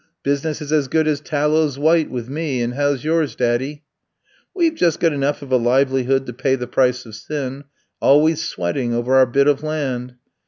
"'Business 0.23 0.63
is 0.63 0.73
as 0.73 0.87
good 0.87 1.07
as 1.07 1.21
tallow's 1.21 1.77
white 1.77 2.09
with 2.09 2.27
me; 2.27 2.59
and 2.63 2.73
how's 2.73 3.03
yours, 3.03 3.35
daddy?' 3.35 3.83
"'We've 4.55 4.73
just 4.73 4.99
got 4.99 5.13
enough 5.13 5.43
of 5.43 5.51
a 5.51 5.57
livelihood 5.57 6.25
to 6.25 6.33
pay 6.33 6.55
the 6.55 6.65
price 6.65 7.05
of 7.05 7.13
sin; 7.13 7.65
always 7.99 8.43
sweating 8.43 8.95
over 8.95 9.13
our 9.13 9.27
bit 9.27 9.45
of 9.47 9.61
land.' 9.61 10.15